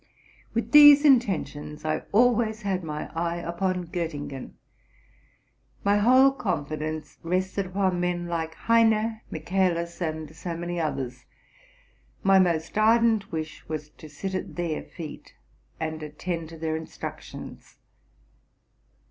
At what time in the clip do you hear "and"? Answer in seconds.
10.01-10.35, 15.79-16.01